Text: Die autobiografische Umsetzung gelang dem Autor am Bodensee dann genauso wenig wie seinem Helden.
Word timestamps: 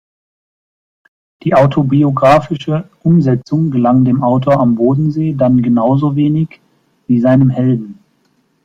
Die 1.43 1.53
autobiografische 1.53 2.89
Umsetzung 3.03 3.69
gelang 3.69 4.03
dem 4.03 4.23
Autor 4.23 4.59
am 4.59 4.73
Bodensee 4.73 5.35
dann 5.37 5.61
genauso 5.61 6.15
wenig 6.15 6.59
wie 7.05 7.19
seinem 7.19 7.51
Helden. 7.51 7.99